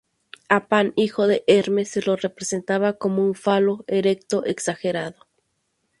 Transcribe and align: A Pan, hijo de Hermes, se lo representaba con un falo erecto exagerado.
A 0.49 0.65
Pan, 0.67 0.93
hijo 0.95 1.27
de 1.27 1.43
Hermes, 1.45 1.89
se 1.91 2.01
lo 2.01 2.15
representaba 2.15 2.93
con 2.93 3.19
un 3.19 3.35
falo 3.35 3.83
erecto 3.87 4.43
exagerado. 4.45 5.27